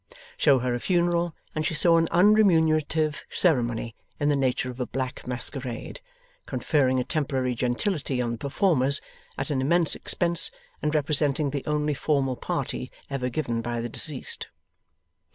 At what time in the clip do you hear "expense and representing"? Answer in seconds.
9.93-11.51